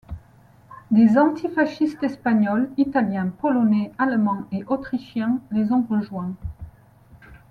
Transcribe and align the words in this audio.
Des 0.89 1.15
antifascistes 1.19 2.01
espagnols, 2.01 2.71
italiens, 2.77 3.27
polonais, 3.29 3.91
allemands 3.99 4.47
et 4.51 4.63
autrichiens 4.65 5.39
les 5.51 5.71
ont 5.71 5.83
rejoints. 5.87 6.33